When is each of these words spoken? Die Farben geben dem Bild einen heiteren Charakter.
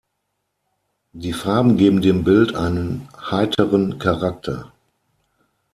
Die 1.13 1.31
Farben 1.31 1.77
geben 1.77 2.01
dem 2.01 2.23
Bild 2.23 2.55
einen 2.55 3.07
heiteren 3.29 3.99
Charakter. 3.99 4.73